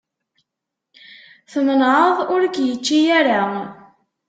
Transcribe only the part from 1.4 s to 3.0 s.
Tmenεeḍ ur k-yečči